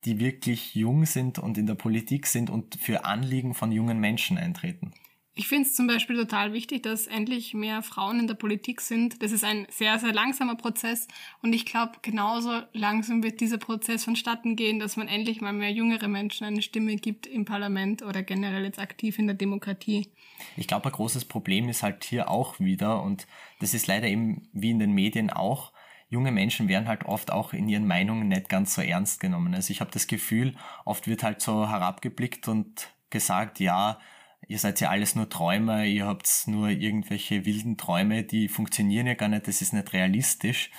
die 0.05 0.19
wirklich 0.19 0.75
jung 0.75 1.05
sind 1.05 1.39
und 1.39 1.59
in 1.59 1.67
der 1.67 1.75
Politik 1.75 2.27
sind 2.27 2.49
und 2.49 2.77
für 2.77 3.05
Anliegen 3.05 3.53
von 3.53 3.71
jungen 3.71 4.01
Menschen 4.01 4.39
eintreten? 4.39 4.93
Ich 5.39 5.47
finde 5.47 5.69
es 5.69 5.77
zum 5.77 5.87
Beispiel 5.87 6.17
total 6.17 6.53
wichtig, 6.53 6.83
dass 6.83 7.07
endlich 7.07 7.55
mehr 7.55 7.83
Frauen 7.83 8.19
in 8.19 8.27
der 8.27 8.35
Politik 8.35 8.81
sind. 8.81 9.23
Das 9.23 9.31
ist 9.31 9.45
ein 9.45 9.69
sehr, 9.71 9.97
sehr 10.01 10.13
langsamer 10.13 10.57
Prozess 10.57 11.07
und 11.43 11.53
ich 11.53 11.65
glaube, 11.65 11.93
genauso 12.03 12.63
langsam 12.73 13.23
wird 13.23 13.41
dieser 13.41 13.59
Prozess 13.59 14.03
vonstatten 14.03 14.57
gehen, 14.57 14.81
dass 14.81 14.97
man 14.97 15.07
endlich 15.07 15.41
mal 15.41 15.53
mehr 15.53 15.71
jüngere 15.71 16.09
Menschen 16.09 16.45
eine 16.45 16.61
Stimme 16.61 16.97
gibt 16.97 17.29
im 17.29 17.45
Parlament 17.45 18.03
oder 18.03 18.25
generell 18.25 18.65
jetzt 18.65 18.81
aktiv 18.81 19.17
in 19.21 19.29
der 19.29 19.37
Demokratie. 19.37 20.09
Ich 20.57 20.67
glaube, 20.67 20.87
ein 20.87 20.93
großes 20.93 21.27
Problem 21.27 21.69
ist 21.69 21.85
halt 21.85 22.03
hier 22.03 22.29
auch 22.29 22.59
wieder 22.59 23.01
und 23.05 23.29
das 23.61 23.75
ist 23.75 23.87
leider 23.87 24.09
eben 24.09 24.49
wie 24.53 24.71
in 24.71 24.81
den 24.81 24.91
Medien 24.91 25.31
auch, 25.31 25.73
junge 26.09 26.33
Menschen 26.33 26.67
werden 26.67 26.89
halt 26.89 27.05
oft 27.05 27.31
auch 27.31 27.53
in 27.53 27.69
ihren 27.69 27.87
Meinungen 27.87 28.27
nicht 28.27 28.49
ganz 28.49 28.75
so 28.75 28.83
ernst 28.83 29.21
genommen. 29.21 29.55
Also 29.55 29.71
ich 29.71 29.81
habe 29.81 29.93
das 29.93 30.09
Gefühl, 30.09 30.57
oft 30.85 31.07
wird 31.07 31.23
halt 31.23 31.41
so 31.41 31.69
herabgeblickt 31.69 32.49
und 32.49 32.91
gesagt, 33.11 33.61
ja, 33.61 34.01
ihr 34.47 34.59
seid 34.59 34.81
ja 34.81 34.91
alles 34.91 35.15
nur 35.15 35.29
Träumer, 35.29 35.85
ihr 35.85 36.07
habt 36.07 36.29
nur 36.47 36.69
irgendwelche 36.69 37.45
wilden 37.45 37.77
Träume, 37.77 38.25
die 38.25 38.49
funktionieren 38.49 39.07
ja 39.07 39.15
gar 39.15 39.29
nicht, 39.29 39.49
das 39.49 39.63
ist 39.63 39.73
nicht 39.73 39.93
realistisch. 39.93 40.71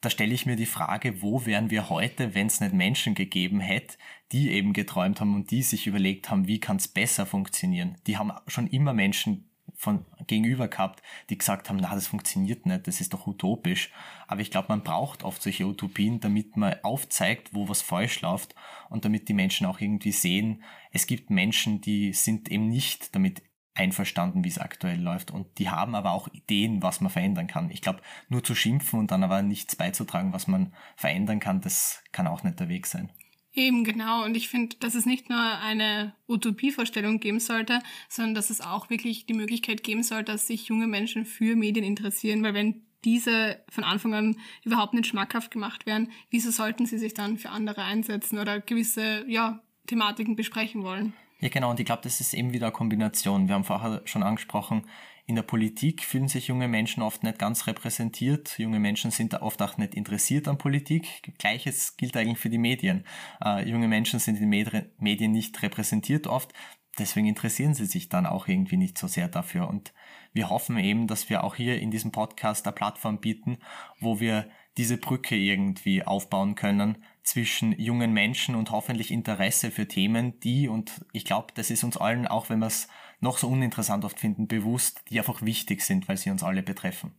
Da 0.00 0.10
stelle 0.10 0.32
ich 0.32 0.46
mir 0.46 0.56
die 0.56 0.66
Frage, 0.66 1.22
wo 1.22 1.44
wären 1.44 1.70
wir 1.70 1.90
heute, 1.90 2.34
wenn 2.34 2.46
es 2.46 2.60
nicht 2.60 2.72
Menschen 2.72 3.14
gegeben 3.14 3.58
hätte, 3.58 3.96
die 4.30 4.50
eben 4.50 4.72
geträumt 4.72 5.20
haben 5.20 5.34
und 5.34 5.50
die 5.50 5.62
sich 5.62 5.86
überlegt 5.86 6.30
haben, 6.30 6.46
wie 6.46 6.60
kann 6.60 6.76
es 6.76 6.86
besser 6.86 7.26
funktionieren. 7.26 7.96
Die 8.06 8.16
haben 8.16 8.30
schon 8.46 8.68
immer 8.68 8.92
Menschen 8.92 9.47
von 9.78 10.04
gegenüber 10.26 10.66
gehabt, 10.66 11.02
die 11.30 11.38
gesagt 11.38 11.68
haben, 11.68 11.78
na, 11.80 11.94
das 11.94 12.08
funktioniert 12.08 12.66
nicht, 12.66 12.88
das 12.88 13.00
ist 13.00 13.14
doch 13.14 13.28
utopisch. 13.28 13.92
Aber 14.26 14.40
ich 14.40 14.50
glaube, 14.50 14.66
man 14.70 14.82
braucht 14.82 15.22
oft 15.22 15.40
solche 15.40 15.66
Utopien, 15.66 16.18
damit 16.18 16.56
man 16.56 16.74
aufzeigt, 16.82 17.54
wo 17.54 17.68
was 17.68 17.80
falsch 17.80 18.20
läuft 18.20 18.56
und 18.90 19.04
damit 19.04 19.28
die 19.28 19.34
Menschen 19.34 19.66
auch 19.68 19.80
irgendwie 19.80 20.10
sehen, 20.10 20.64
es 20.90 21.06
gibt 21.06 21.30
Menschen, 21.30 21.80
die 21.80 22.12
sind 22.12 22.50
eben 22.50 22.68
nicht 22.68 23.14
damit 23.14 23.42
einverstanden, 23.74 24.42
wie 24.42 24.48
es 24.48 24.58
aktuell 24.58 25.00
läuft. 25.00 25.30
Und 25.30 25.58
die 25.58 25.70
haben 25.70 25.94
aber 25.94 26.10
auch 26.10 26.26
Ideen, 26.28 26.82
was 26.82 27.00
man 27.00 27.10
verändern 27.10 27.46
kann. 27.46 27.70
Ich 27.70 27.80
glaube, 27.80 28.00
nur 28.28 28.42
zu 28.42 28.56
schimpfen 28.56 28.98
und 28.98 29.12
dann 29.12 29.22
aber 29.22 29.42
nichts 29.42 29.76
beizutragen, 29.76 30.32
was 30.32 30.48
man 30.48 30.74
verändern 30.96 31.38
kann, 31.38 31.60
das 31.60 32.02
kann 32.10 32.26
auch 32.26 32.42
nicht 32.42 32.58
der 32.58 32.68
Weg 32.68 32.86
sein. 32.86 33.12
Eben, 33.54 33.82
genau. 33.82 34.24
Und 34.24 34.36
ich 34.36 34.48
finde, 34.48 34.76
dass 34.76 34.94
es 34.94 35.06
nicht 35.06 35.30
nur 35.30 35.40
eine 35.40 36.14
Utopievorstellung 36.28 37.18
geben 37.18 37.40
sollte, 37.40 37.80
sondern 38.08 38.34
dass 38.34 38.50
es 38.50 38.60
auch 38.60 38.90
wirklich 38.90 39.26
die 39.26 39.34
Möglichkeit 39.34 39.82
geben 39.82 40.02
sollte, 40.02 40.32
dass 40.32 40.46
sich 40.46 40.68
junge 40.68 40.86
Menschen 40.86 41.24
für 41.24 41.56
Medien 41.56 41.84
interessieren, 41.84 42.42
weil 42.42 42.54
wenn 42.54 42.82
diese 43.04 43.62
von 43.68 43.84
Anfang 43.84 44.14
an 44.14 44.36
überhaupt 44.64 44.94
nicht 44.94 45.06
schmackhaft 45.06 45.50
gemacht 45.50 45.86
werden, 45.86 46.10
wieso 46.30 46.50
sollten 46.50 46.86
sie 46.86 46.98
sich 46.98 47.14
dann 47.14 47.38
für 47.38 47.50
andere 47.50 47.82
einsetzen 47.82 48.38
oder 48.38 48.60
gewisse, 48.60 49.24
ja, 49.28 49.60
Thematiken 49.86 50.36
besprechen 50.36 50.82
wollen? 50.82 51.14
Ja, 51.40 51.48
genau. 51.48 51.70
Und 51.70 51.80
ich 51.80 51.86
glaube, 51.86 52.02
das 52.02 52.20
ist 52.20 52.34
eben 52.34 52.52
wieder 52.52 52.66
eine 52.66 52.72
Kombination. 52.72 53.48
Wir 53.48 53.54
haben 53.54 53.64
vorher 53.64 54.02
schon 54.04 54.22
angesprochen, 54.22 54.84
in 55.28 55.34
der 55.34 55.42
Politik 55.42 56.04
fühlen 56.04 56.26
sich 56.26 56.48
junge 56.48 56.68
Menschen 56.68 57.02
oft 57.02 57.22
nicht 57.22 57.38
ganz 57.38 57.66
repräsentiert. 57.66 58.58
Junge 58.58 58.80
Menschen 58.80 59.10
sind 59.10 59.34
oft 59.34 59.60
auch 59.60 59.76
nicht 59.76 59.94
interessiert 59.94 60.48
an 60.48 60.56
Politik. 60.56 61.34
Gleiches 61.36 61.98
gilt 61.98 62.16
eigentlich 62.16 62.38
für 62.38 62.48
die 62.48 62.56
Medien. 62.56 63.04
Äh, 63.44 63.68
junge 63.68 63.88
Menschen 63.88 64.20
sind 64.20 64.40
in 64.40 64.50
den 64.50 64.90
Medien 64.96 65.32
nicht 65.32 65.60
repräsentiert 65.62 66.26
oft. 66.26 66.54
Deswegen 66.98 67.26
interessieren 67.26 67.74
sie 67.74 67.84
sich 67.84 68.08
dann 68.08 68.24
auch 68.24 68.48
irgendwie 68.48 68.78
nicht 68.78 68.96
so 68.96 69.06
sehr 69.06 69.28
dafür. 69.28 69.68
Und 69.68 69.92
wir 70.32 70.48
hoffen 70.48 70.78
eben, 70.78 71.06
dass 71.06 71.28
wir 71.28 71.44
auch 71.44 71.56
hier 71.56 71.78
in 71.78 71.90
diesem 71.90 72.10
Podcast 72.10 72.66
eine 72.66 72.74
Plattform 72.74 73.20
bieten, 73.20 73.58
wo 74.00 74.20
wir 74.20 74.48
diese 74.78 74.96
Brücke 74.96 75.36
irgendwie 75.36 76.04
aufbauen 76.04 76.54
können 76.54 77.04
zwischen 77.22 77.78
jungen 77.78 78.14
Menschen 78.14 78.54
und 78.54 78.70
hoffentlich 78.70 79.10
Interesse 79.10 79.70
für 79.70 79.86
Themen, 79.86 80.40
die, 80.40 80.68
und 80.68 81.04
ich 81.12 81.26
glaube, 81.26 81.48
das 81.54 81.70
ist 81.70 81.84
uns 81.84 81.98
allen, 81.98 82.26
auch 82.26 82.48
wenn 82.48 82.60
wir 82.60 82.68
es 82.68 82.88
noch 83.20 83.38
so 83.38 83.48
uninteressant 83.48 84.04
oft 84.04 84.18
finden, 84.18 84.46
bewusst, 84.46 85.02
die 85.10 85.18
einfach 85.18 85.42
wichtig 85.42 85.82
sind, 85.82 86.08
weil 86.08 86.16
sie 86.16 86.30
uns 86.30 86.42
alle 86.42 86.62
betreffen. 86.62 87.12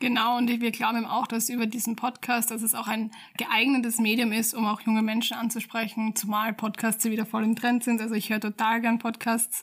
Genau, 0.00 0.38
und 0.38 0.48
wir 0.48 0.70
glauben 0.70 1.04
auch, 1.04 1.26
dass 1.26 1.50
über 1.50 1.66
diesen 1.66 1.94
Podcast, 1.94 2.50
dass 2.50 2.62
es 2.62 2.74
auch 2.74 2.88
ein 2.88 3.10
geeignetes 3.36 3.98
Medium 3.98 4.32
ist, 4.32 4.54
um 4.54 4.64
auch 4.64 4.80
junge 4.80 5.02
Menschen 5.02 5.36
anzusprechen, 5.36 6.16
zumal 6.16 6.54
Podcasts 6.54 7.04
wieder 7.04 7.26
voll 7.26 7.44
im 7.44 7.54
Trend 7.54 7.84
sind. 7.84 8.00
Also 8.00 8.14
ich 8.14 8.30
höre 8.30 8.40
total 8.40 8.80
gern 8.80 8.98
Podcasts. 8.98 9.60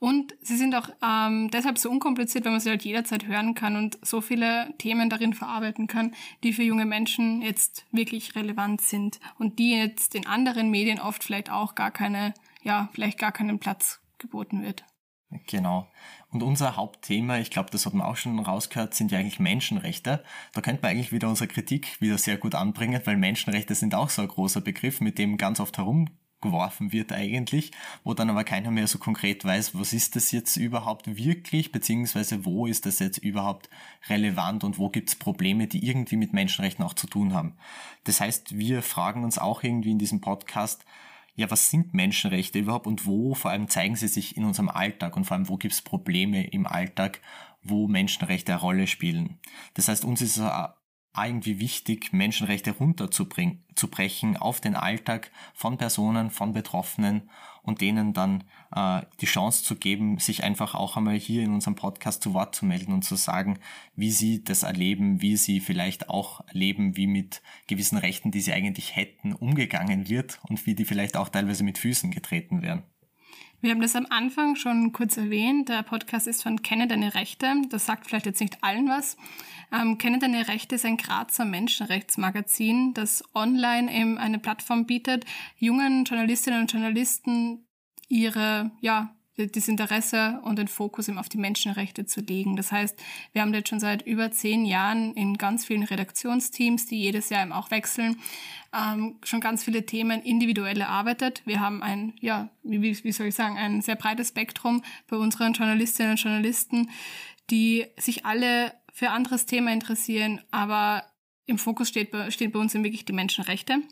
Und 0.00 0.34
sie 0.40 0.56
sind 0.56 0.74
auch 0.74 0.88
ähm, 1.04 1.52
deshalb 1.52 1.78
so 1.78 1.88
unkompliziert, 1.88 2.44
weil 2.44 2.50
man 2.50 2.60
sie 2.60 2.70
halt 2.70 2.82
jederzeit 2.82 3.28
hören 3.28 3.54
kann 3.54 3.76
und 3.76 3.96
so 4.02 4.20
viele 4.20 4.74
Themen 4.78 5.08
darin 5.08 5.34
verarbeiten 5.34 5.86
kann, 5.86 6.16
die 6.42 6.52
für 6.52 6.64
junge 6.64 6.84
Menschen 6.84 7.40
jetzt 7.40 7.86
wirklich 7.92 8.34
relevant 8.34 8.80
sind 8.80 9.20
und 9.38 9.60
die 9.60 9.70
jetzt 9.70 10.16
in 10.16 10.26
anderen 10.26 10.68
Medien 10.68 10.98
oft 10.98 11.22
vielleicht 11.22 11.48
auch 11.48 11.76
gar 11.76 11.92
keine, 11.92 12.34
ja, 12.64 12.88
vielleicht 12.92 13.20
gar 13.20 13.30
keinen 13.30 13.60
Platz 13.60 14.00
geboten 14.18 14.64
wird. 14.64 14.84
Genau. 15.46 15.90
Und 16.30 16.42
unser 16.42 16.76
Hauptthema, 16.76 17.38
ich 17.38 17.50
glaube, 17.50 17.70
das 17.70 17.84
hat 17.84 17.94
man 17.94 18.06
auch 18.06 18.16
schon 18.16 18.38
rausgehört, 18.38 18.94
sind 18.94 19.10
ja 19.10 19.18
eigentlich 19.18 19.40
Menschenrechte. 19.40 20.22
Da 20.52 20.60
könnte 20.60 20.82
man 20.82 20.92
eigentlich 20.92 21.12
wieder 21.12 21.28
unsere 21.28 21.48
Kritik 21.48 22.00
wieder 22.00 22.16
sehr 22.18 22.36
gut 22.36 22.54
anbringen, 22.54 23.00
weil 23.04 23.16
Menschenrechte 23.16 23.74
sind 23.74 23.94
auch 23.94 24.10
so 24.10 24.22
ein 24.22 24.28
großer 24.28 24.60
Begriff, 24.60 25.00
mit 25.00 25.18
dem 25.18 25.36
ganz 25.36 25.58
oft 25.58 25.78
herumgeworfen 25.78 26.92
wird 26.92 27.12
eigentlich, 27.12 27.72
wo 28.04 28.14
dann 28.14 28.30
aber 28.30 28.44
keiner 28.44 28.70
mehr 28.70 28.86
so 28.86 28.98
konkret 28.98 29.44
weiß, 29.44 29.76
was 29.76 29.92
ist 29.92 30.14
das 30.14 30.30
jetzt 30.30 30.56
überhaupt 30.56 31.16
wirklich, 31.16 31.72
beziehungsweise 31.72 32.44
wo 32.44 32.66
ist 32.66 32.86
das 32.86 33.00
jetzt 33.00 33.18
überhaupt 33.18 33.68
relevant 34.08 34.62
und 34.62 34.78
wo 34.78 34.90
gibt 34.90 35.08
es 35.08 35.16
Probleme, 35.16 35.66
die 35.66 35.84
irgendwie 35.84 36.16
mit 36.16 36.32
Menschenrechten 36.32 36.84
auch 36.84 36.94
zu 36.94 37.08
tun 37.08 37.34
haben. 37.34 37.56
Das 38.04 38.20
heißt, 38.20 38.56
wir 38.56 38.82
fragen 38.82 39.24
uns 39.24 39.38
auch 39.38 39.64
irgendwie 39.64 39.90
in 39.90 39.98
diesem 39.98 40.20
Podcast, 40.20 40.84
ja, 41.36 41.50
was 41.50 41.70
sind 41.70 41.94
Menschenrechte 41.94 42.58
überhaupt 42.58 42.86
und 42.86 43.06
wo 43.06 43.34
vor 43.34 43.50
allem 43.50 43.68
zeigen 43.68 43.94
sie 43.94 44.08
sich 44.08 44.36
in 44.36 44.44
unserem 44.44 44.70
Alltag 44.70 45.16
und 45.16 45.24
vor 45.24 45.36
allem 45.36 45.48
wo 45.48 45.56
gibt 45.56 45.74
es 45.74 45.82
Probleme 45.82 46.46
im 46.46 46.66
Alltag, 46.66 47.20
wo 47.62 47.86
Menschenrechte 47.86 48.52
eine 48.52 48.60
Rolle 48.60 48.86
spielen. 48.86 49.38
Das 49.74 49.88
heißt, 49.88 50.04
uns 50.04 50.22
ist 50.22 50.38
es 50.38 50.42
irgendwie 51.24 51.60
wichtig, 51.60 52.12
Menschenrechte 52.12 52.72
runterzubrechen 52.72 54.36
auf 54.36 54.60
den 54.60 54.74
Alltag 54.74 55.30
von 55.54 55.78
Personen, 55.78 56.30
von 56.30 56.52
Betroffenen 56.52 57.30
und 57.62 57.80
denen 57.80 58.12
dann 58.12 58.44
äh, 58.74 59.02
die 59.20 59.26
Chance 59.26 59.64
zu 59.64 59.76
geben, 59.76 60.18
sich 60.18 60.44
einfach 60.44 60.74
auch 60.74 60.96
einmal 60.96 61.16
hier 61.16 61.42
in 61.42 61.52
unserem 61.52 61.74
Podcast 61.74 62.22
zu 62.22 62.32
Wort 62.32 62.54
zu 62.54 62.64
melden 62.64 62.92
und 62.92 63.02
zu 63.02 63.16
sagen, 63.16 63.58
wie 63.94 64.10
sie 64.10 64.44
das 64.44 64.62
erleben, 64.62 65.20
wie 65.20 65.36
sie 65.36 65.60
vielleicht 65.60 66.08
auch 66.08 66.46
erleben, 66.48 66.96
wie 66.96 67.06
mit 67.06 67.42
gewissen 67.66 67.98
Rechten, 67.98 68.30
die 68.30 68.40
sie 68.40 68.52
eigentlich 68.52 68.94
hätten, 68.94 69.32
umgegangen 69.32 70.08
wird 70.08 70.38
und 70.48 70.64
wie 70.66 70.74
die 70.74 70.84
vielleicht 70.84 71.16
auch 71.16 71.28
teilweise 71.28 71.64
mit 71.64 71.78
Füßen 71.78 72.10
getreten 72.10 72.62
werden. 72.62 72.84
Wir 73.66 73.72
haben 73.72 73.80
das 73.80 73.96
am 73.96 74.06
Anfang 74.10 74.54
schon 74.54 74.92
kurz 74.92 75.16
erwähnt. 75.16 75.68
Der 75.68 75.82
Podcast 75.82 76.28
ist 76.28 76.44
von 76.44 76.62
Kenne 76.62 76.86
deine 76.86 77.16
Rechte. 77.16 77.52
Das 77.68 77.84
sagt 77.84 78.06
vielleicht 78.06 78.26
jetzt 78.26 78.40
nicht 78.40 78.62
allen 78.62 78.88
was. 78.88 79.16
Ähm, 79.72 79.98
Kenne 79.98 80.20
deine 80.20 80.46
Rechte 80.46 80.76
ist 80.76 80.84
ein 80.84 80.96
Grazer 80.96 81.44
Menschenrechtsmagazin, 81.44 82.94
das 82.94 83.24
online 83.34 83.92
eben 83.92 84.18
eine 84.18 84.38
Plattform 84.38 84.86
bietet, 84.86 85.24
jungen 85.58 86.04
Journalistinnen 86.04 86.60
und 86.60 86.70
Journalisten 86.70 87.66
ihre, 88.08 88.70
ja, 88.82 89.15
das 89.36 89.68
Interesse 89.68 90.40
und 90.44 90.58
den 90.58 90.68
Fokus 90.68 91.08
eben 91.08 91.18
auf 91.18 91.28
die 91.28 91.36
Menschenrechte 91.38 92.06
zu 92.06 92.20
legen. 92.20 92.56
Das 92.56 92.72
heißt, 92.72 92.98
wir 93.32 93.42
haben 93.42 93.52
jetzt 93.52 93.68
schon 93.68 93.80
seit 93.80 94.06
über 94.06 94.30
zehn 94.30 94.64
Jahren 94.64 95.12
in 95.14 95.36
ganz 95.36 95.66
vielen 95.66 95.82
Redaktionsteams, 95.82 96.86
die 96.86 96.98
jedes 96.98 97.28
Jahr 97.28 97.42
eben 97.42 97.52
auch 97.52 97.70
wechseln, 97.70 98.18
ähm, 98.72 99.16
schon 99.22 99.40
ganz 99.40 99.64
viele 99.64 99.84
Themen 99.84 100.22
individuell 100.22 100.80
erarbeitet. 100.80 101.42
Wir 101.44 101.60
haben 101.60 101.82
ein, 101.82 102.14
ja, 102.20 102.48
wie, 102.62 103.04
wie 103.04 103.12
soll 103.12 103.26
ich 103.26 103.34
sagen, 103.34 103.58
ein 103.58 103.82
sehr 103.82 103.96
breites 103.96 104.28
Spektrum 104.28 104.82
bei 105.08 105.16
unseren 105.16 105.52
Journalistinnen 105.52 106.12
und 106.12 106.22
Journalisten, 106.22 106.90
die 107.50 107.86
sich 107.98 108.24
alle 108.24 108.72
für 108.92 109.10
anderes 109.10 109.44
Thema 109.44 109.72
interessieren, 109.72 110.40
aber 110.50 111.04
im 111.44 111.58
Fokus 111.58 111.88
steht, 111.88 112.10
stehen 112.30 112.52
bei 112.52 112.58
uns 112.58 112.74
eben 112.74 112.84
wirklich 112.84 113.04
die 113.04 113.12
Menschenrechte. 113.12 113.82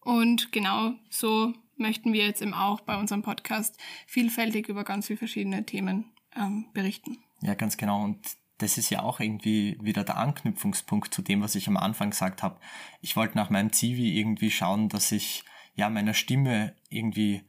Und 0.00 0.52
genau 0.52 0.94
so 1.08 1.54
möchten 1.76 2.12
wir 2.12 2.26
jetzt 2.26 2.42
eben 2.42 2.54
auch 2.54 2.80
bei 2.80 2.96
unserem 2.96 3.22
Podcast 3.22 3.78
vielfältig 4.06 4.68
über 4.68 4.84
ganz 4.84 5.06
viele 5.06 5.18
verschiedene 5.18 5.64
Themen 5.64 6.12
ähm, 6.34 6.66
berichten. 6.72 7.18
Ja, 7.42 7.54
ganz 7.54 7.76
genau. 7.76 8.02
Und 8.02 8.18
das 8.58 8.78
ist 8.78 8.90
ja 8.90 9.02
auch 9.02 9.20
irgendwie 9.20 9.76
wieder 9.80 10.04
der 10.04 10.16
Anknüpfungspunkt 10.16 11.12
zu 11.12 11.22
dem, 11.22 11.42
was 11.42 11.54
ich 11.54 11.68
am 11.68 11.76
Anfang 11.76 12.10
gesagt 12.10 12.42
habe. 12.42 12.58
Ich 13.00 13.16
wollte 13.16 13.36
nach 13.36 13.50
meinem 13.50 13.72
Zivi 13.72 14.18
irgendwie 14.18 14.50
schauen, 14.50 14.88
dass 14.88 15.12
ich 15.12 15.44
ja 15.74 15.90
meiner 15.90 16.14
Stimme 16.14 16.74
irgendwie 16.88 17.42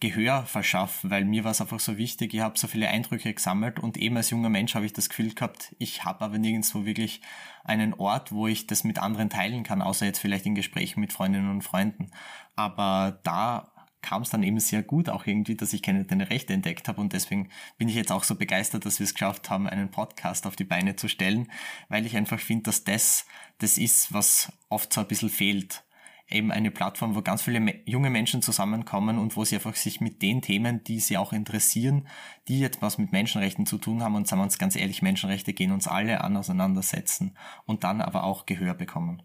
Gehör 0.00 0.44
verschaffen, 0.44 1.10
weil 1.10 1.24
mir 1.24 1.44
war 1.44 1.52
es 1.52 1.60
einfach 1.60 1.80
so 1.80 1.96
wichtig, 1.96 2.34
ich 2.34 2.40
habe 2.40 2.58
so 2.58 2.66
viele 2.66 2.88
Eindrücke 2.88 3.32
gesammelt 3.32 3.78
und 3.78 3.96
eben 3.96 4.16
als 4.16 4.28
junger 4.28 4.50
Mensch 4.50 4.74
habe 4.74 4.84
ich 4.84 4.92
das 4.92 5.08
Gefühl 5.08 5.32
gehabt, 5.32 5.74
ich 5.78 6.04
habe 6.04 6.24
aber 6.24 6.36
nirgendwo 6.36 6.84
wirklich 6.84 7.22
einen 7.62 7.94
Ort, 7.94 8.32
wo 8.32 8.46
ich 8.46 8.66
das 8.66 8.84
mit 8.84 8.98
anderen 8.98 9.30
teilen 9.30 9.62
kann, 9.62 9.80
außer 9.80 10.04
jetzt 10.04 10.18
vielleicht 10.18 10.44
in 10.46 10.54
Gesprächen 10.54 11.00
mit 11.00 11.12
Freundinnen 11.12 11.48
und 11.48 11.62
Freunden. 11.62 12.10
Aber 12.54 13.20
da 13.22 13.72
kam 14.04 14.22
es 14.22 14.30
dann 14.30 14.42
eben 14.42 14.60
sehr 14.60 14.82
gut 14.82 15.08
auch 15.08 15.26
irgendwie, 15.26 15.56
dass 15.56 15.72
ich 15.72 15.82
keine 15.82 16.04
deine 16.04 16.30
Rechte 16.30 16.52
entdeckt 16.52 16.86
habe 16.88 17.00
und 17.00 17.12
deswegen 17.12 17.48
bin 17.78 17.88
ich 17.88 17.94
jetzt 17.94 18.12
auch 18.12 18.22
so 18.22 18.36
begeistert, 18.36 18.84
dass 18.84 19.00
wir 19.00 19.04
es 19.04 19.14
geschafft 19.14 19.50
haben, 19.50 19.66
einen 19.66 19.90
Podcast 19.90 20.46
auf 20.46 20.54
die 20.54 20.64
Beine 20.64 20.94
zu 20.94 21.08
stellen, 21.08 21.50
weil 21.88 22.06
ich 22.06 22.16
einfach 22.16 22.38
finde, 22.38 22.64
dass 22.64 22.84
das 22.84 23.26
das 23.58 23.78
ist, 23.78 24.12
was 24.12 24.52
oft 24.68 24.92
so 24.92 25.00
ein 25.00 25.08
bisschen 25.08 25.30
fehlt 25.30 25.84
eben 26.28 26.50
eine 26.50 26.70
Plattform, 26.70 27.14
wo 27.14 27.22
ganz 27.22 27.42
viele 27.42 27.82
junge 27.86 28.10
Menschen 28.10 28.42
zusammenkommen 28.42 29.18
und 29.18 29.36
wo 29.36 29.44
sie 29.44 29.56
einfach 29.56 29.76
sich 29.76 30.00
mit 30.00 30.22
den 30.22 30.42
Themen, 30.42 30.82
die 30.84 31.00
sie 31.00 31.18
auch 31.18 31.32
interessieren, 31.32 32.08
die 32.48 32.60
jetzt 32.60 32.82
was 32.82 32.98
mit 32.98 33.12
Menschenrechten 33.12 33.66
zu 33.66 33.78
tun 33.78 34.02
haben 34.02 34.14
und 34.14 34.26
sagen 34.26 34.40
wir 34.40 34.44
uns 34.44 34.58
ganz 34.58 34.76
ehrlich, 34.76 35.02
Menschenrechte 35.02 35.52
gehen 35.52 35.72
uns 35.72 35.86
alle 35.86 36.22
an 36.22 36.36
auseinandersetzen 36.36 37.36
und 37.66 37.84
dann 37.84 38.00
aber 38.00 38.24
auch 38.24 38.46
Gehör 38.46 38.74
bekommen. 38.74 39.22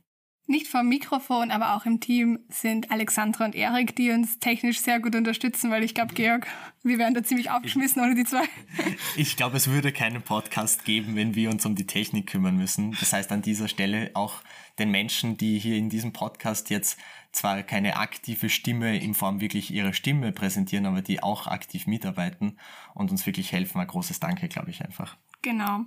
Nicht 0.50 0.68
vom 0.68 0.89
Mikrofon, 0.89 1.51
aber 1.51 1.75
auch 1.75 1.86
im 1.86 2.00
Team 2.00 2.39
sind 2.50 2.89
Alexandra 2.89 3.46
und 3.46 3.53
Erik, 3.53 3.96
die 3.96 4.10
uns 4.10 4.39
technisch 4.39 4.79
sehr 4.79 5.00
gut 5.00 5.13
unterstützen, 5.13 5.70
weil 5.70 5.84
ich 5.84 5.94
glaube, 5.94 6.15
Georg, 6.15 6.48
wir 6.82 6.98
wären 6.98 7.13
da 7.13 7.22
ziemlich 7.24 7.51
aufgeschmissen 7.51 8.01
ohne 8.01 8.15
die 8.15 8.24
zwei. 8.24 8.46
Ich 9.15 9.38
glaube, 9.38 9.58
es 9.58 9.70
würde 9.70 9.91
keinen 9.91 10.24
Podcast 10.24 10.86
geben, 10.86 11.15
wenn 11.15 11.36
wir 11.36 11.51
uns 11.51 11.68
um 11.68 11.75
die 11.75 11.86
Technik 11.86 12.25
kümmern 12.25 12.58
müssen. 12.58 12.98
Das 13.00 13.13
heißt, 13.13 13.32
an 13.32 13.44
dieser 13.44 13.68
Stelle 13.68 14.10
auch 14.15 14.41
den 14.79 14.89
Menschen, 14.89 15.38
die 15.38 15.60
hier 15.60 15.75
in 15.75 15.88
diesem 15.88 16.13
Podcast 16.13 16.72
jetzt 16.72 16.98
zwar 17.32 17.62
keine 17.62 17.98
aktive 17.98 18.50
Stimme 18.50 18.98
in 18.98 19.13
Form 19.13 19.41
wirklich 19.41 19.70
ihrer 19.70 19.94
Stimme 19.94 20.32
präsentieren, 20.32 20.88
aber 20.88 21.03
die 21.03 21.22
auch 21.22 21.46
aktiv 21.46 21.86
mitarbeiten 21.86 22.58
und 22.96 23.12
uns 23.12 23.24
wirklich 23.27 23.51
helfen. 23.51 23.79
Ein 23.79 23.86
großes 23.86 24.20
Danke, 24.20 24.48
glaube 24.48 24.72
ich 24.72 24.84
einfach. 24.84 25.15
Genau. 25.41 25.86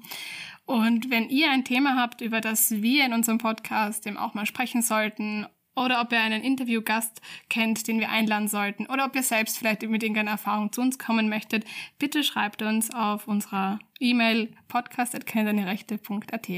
Und 0.64 1.11
wenn 1.11 1.28
ihr 1.28 1.50
ein 1.50 1.64
Thema 1.64 1.97
habt, 1.97 2.21
über 2.21 2.40
das 2.40 2.71
wir 2.71 3.04
in 3.04 3.12
unserem 3.12 3.38
Podcast 3.38 4.06
eben 4.06 4.16
auch 4.16 4.35
mal 4.35 4.47
sprechen 4.47 4.82
sollten, 4.82 5.47
oder 5.75 6.02
ob 6.02 6.12
ihr 6.12 6.21
einen 6.21 6.42
Interviewgast 6.42 7.23
kennt, 7.49 7.88
den 7.88 7.99
wir 7.99 8.11
einladen 8.11 8.49
sollten, 8.49 8.87
oder 8.87 9.06
ob 9.06 9.16
ihr 9.16 9.23
selbst 9.23 9.59
vielleicht 9.59 9.82
mit 9.82 10.02
irgendeiner 10.02 10.32
Erfahrung 10.32 10.73
zu 10.73 10.80
uns 10.80 10.99
kommen 10.99 11.28
möchtet, 11.28 11.64
bitte 11.99 12.25
schreibt 12.25 12.62
uns 12.62 12.92
auf 12.92 13.26
unserer 13.26 13.78
E-Mail 13.99 14.54
podcast.kennteinerechte.at. 14.68 16.49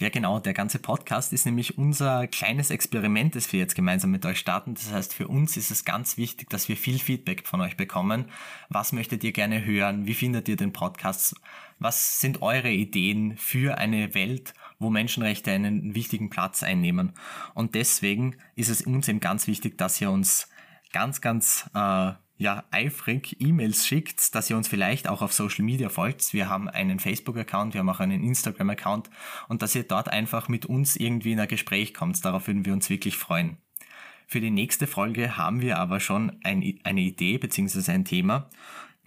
Ja, 0.00 0.10
genau. 0.10 0.38
Der 0.38 0.54
ganze 0.54 0.78
Podcast 0.78 1.32
ist 1.32 1.44
nämlich 1.44 1.76
unser 1.76 2.28
kleines 2.28 2.70
Experiment, 2.70 3.34
das 3.34 3.52
wir 3.52 3.58
jetzt 3.58 3.74
gemeinsam 3.74 4.12
mit 4.12 4.24
euch 4.24 4.38
starten. 4.38 4.74
Das 4.74 4.92
heißt, 4.92 5.12
für 5.12 5.26
uns 5.26 5.56
ist 5.56 5.72
es 5.72 5.84
ganz 5.84 6.16
wichtig, 6.16 6.48
dass 6.50 6.68
wir 6.68 6.76
viel 6.76 7.00
Feedback 7.00 7.46
von 7.46 7.60
euch 7.60 7.76
bekommen. 7.76 8.26
Was 8.68 8.92
möchtet 8.92 9.24
ihr 9.24 9.32
gerne 9.32 9.64
hören? 9.64 10.06
Wie 10.06 10.14
findet 10.14 10.48
ihr 10.48 10.56
den 10.56 10.72
Podcast? 10.72 11.34
Was 11.80 12.20
sind 12.20 12.42
eure 12.42 12.70
Ideen 12.70 13.36
für 13.36 13.78
eine 13.78 14.14
Welt, 14.14 14.54
wo 14.78 14.88
Menschenrechte 14.88 15.50
einen 15.50 15.96
wichtigen 15.96 16.30
Platz 16.30 16.62
einnehmen? 16.62 17.12
Und 17.54 17.74
deswegen 17.74 18.36
ist 18.54 18.68
es 18.68 18.82
uns 18.82 19.08
eben 19.08 19.20
ganz 19.20 19.48
wichtig, 19.48 19.78
dass 19.78 20.00
ihr 20.00 20.12
uns 20.12 20.48
ganz, 20.92 21.20
ganz 21.20 21.68
äh, 21.74 22.12
ja, 22.38 22.64
eifrig 22.70 23.36
E-Mails 23.40 23.86
schickt, 23.86 24.34
dass 24.34 24.48
ihr 24.48 24.56
uns 24.56 24.68
vielleicht 24.68 25.08
auch 25.08 25.22
auf 25.22 25.32
Social 25.32 25.64
Media 25.64 25.88
folgt. 25.88 26.32
Wir 26.32 26.48
haben 26.48 26.68
einen 26.68 27.00
Facebook-Account, 27.00 27.74
wir 27.74 27.80
haben 27.80 27.90
auch 27.90 28.00
einen 28.00 28.22
Instagram-Account 28.22 29.10
und 29.48 29.60
dass 29.60 29.74
ihr 29.74 29.82
dort 29.82 30.08
einfach 30.08 30.48
mit 30.48 30.64
uns 30.64 30.94
irgendwie 30.96 31.32
in 31.32 31.40
ein 31.40 31.48
Gespräch 31.48 31.92
kommt. 31.92 32.24
Darauf 32.24 32.46
würden 32.46 32.64
wir 32.64 32.72
uns 32.72 32.88
wirklich 32.88 33.16
freuen. 33.16 33.58
Für 34.28 34.40
die 34.40 34.50
nächste 34.50 34.86
Folge 34.86 35.36
haben 35.36 35.60
wir 35.60 35.78
aber 35.78 36.00
schon 36.00 36.38
ein, 36.44 36.78
eine 36.84 37.00
Idee 37.00 37.38
bzw. 37.38 37.90
ein 37.90 38.04
Thema 38.04 38.48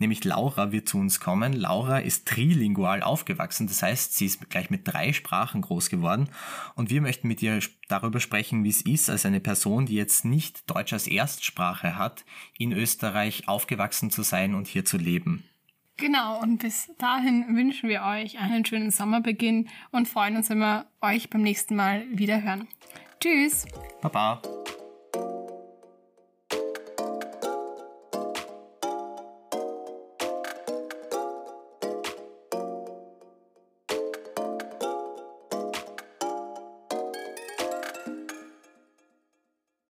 nämlich 0.02 0.26
Laura 0.26 0.74
wird 0.74 0.90
zu 0.90 0.98
uns 0.98 1.22
kommen. 1.22 1.54
Laura 1.54 2.00
ist 2.00 2.28
trilingual 2.28 3.02
aufgewachsen, 3.02 3.68
das 3.68 3.82
heißt, 3.82 4.14
sie 4.14 4.26
ist 4.26 4.50
gleich 4.50 4.70
mit 4.70 4.82
drei 4.86 5.14
Sprachen 5.14 5.62
groß 5.62 5.90
geworden 5.90 6.30
und 6.76 6.90
wir 6.90 7.02
möchten 7.02 7.30
mit 7.30 7.42
ihr 7.42 7.60
darüber 7.88 8.20
sprechen, 8.20 8.66
wie 8.66 8.70
es 8.70 8.82
ist, 8.82 9.10
als 9.10 9.26
eine 9.26 9.40
Person, 9.40 9.86
die 9.86 9.96
jetzt 9.96 10.26
nicht 10.26 10.70
Deutsch 10.70 10.92
als 10.92 11.08
Erstsprache 11.08 11.98
hat, 11.98 12.26
in 12.58 12.74
Österreich 12.74 13.48
aufgewachsen 13.48 14.12
zu 14.12 14.24
sein 14.24 14.56
und 14.56 14.68
hier 14.68 14.84
zu 14.84 14.98
leben. 14.98 15.46
Genau, 15.98 16.42
und 16.42 16.58
bis 16.58 16.92
dahin 16.98 17.56
wünschen 17.56 17.88
wir 17.88 18.02
euch 18.02 18.40
einen 18.40 18.66
schönen 18.66 18.90
Sommerbeginn 18.92 19.70
und 19.92 20.08
freuen 20.08 20.36
uns, 20.36 20.50
wenn 20.50 20.58
wir 20.58 20.88
euch 21.00 21.30
beim 21.30 21.44
nächsten 21.44 21.76
Mal 21.76 22.06
wieder 22.12 22.42
hören. 22.42 22.68
Tschüss. 23.20 23.66
Baba. 24.02 24.42